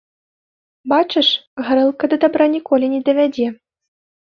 Бачыш, 0.93 1.29
гарэлка 1.67 2.05
да 2.15 2.21
дабра 2.25 2.49
ніколі 2.57 2.91
не 2.97 3.05
давядзе. 3.13 3.47